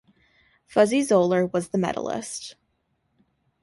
[0.65, 2.55] Fuzzy Zoeller was the medalist.